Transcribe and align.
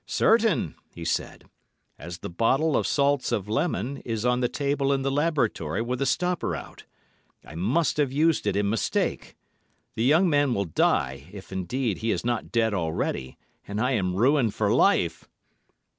'Certain!' 0.07 0.73
he 0.89 1.05
said, 1.05 1.47
'as 1.99 2.17
the 2.17 2.27
bottle 2.29 2.75
of 2.75 2.87
salts 2.87 3.31
of 3.31 3.47
lemon 3.47 3.97
is 3.97 4.25
on 4.25 4.39
the 4.39 4.49
table 4.49 4.91
in 4.91 5.03
the 5.03 5.11
laboratory 5.11 5.79
with 5.79 5.99
the 5.99 6.07
stopper 6.07 6.55
out. 6.55 6.85
I 7.45 7.53
must 7.53 7.97
have 7.97 8.11
used 8.11 8.47
it 8.47 8.55
in 8.55 8.67
mistake. 8.67 9.37
The 9.93 10.03
young 10.03 10.27
man 10.27 10.55
will 10.55 10.65
die, 10.65 11.29
if, 11.31 11.51
indeed, 11.51 11.99
he 11.99 12.09
is 12.09 12.25
not 12.25 12.51
dead 12.51 12.73
already, 12.73 13.37
and 13.67 13.79
I 13.79 13.91
am 13.91 14.15
ruined 14.15 14.55
for 14.55 14.73
life. 14.73 15.29